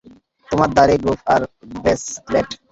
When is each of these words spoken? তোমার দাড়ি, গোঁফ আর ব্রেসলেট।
তোমার 0.47 0.69
দাড়ি, 0.77 0.95
গোঁফ 1.03 1.19
আর 1.33 1.41
ব্রেসলেট। 1.73 2.49